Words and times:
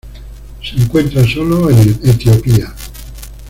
Se 0.63 0.81
encuentra 0.81 1.23
sólo 1.27 1.69
en 1.69 1.77
Etiopía. 2.03 2.73